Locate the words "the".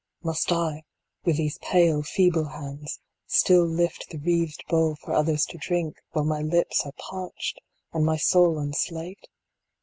4.09-4.17